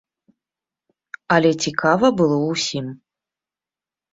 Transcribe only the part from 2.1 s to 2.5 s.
было